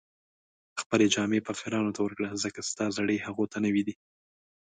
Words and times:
خپلې 0.81 1.05
جامې 1.15 1.39
فقیرانو 1.47 1.93
ته 1.95 2.01
ورکړه، 2.03 2.29
ځکه 2.43 2.59
ستا 2.69 2.85
زړې 2.97 3.17
هغو 3.25 3.45
ته 3.51 3.57
نوې 3.65 3.83
دي 3.87 3.95